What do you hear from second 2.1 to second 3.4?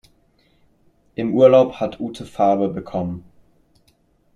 Farbe bekommen.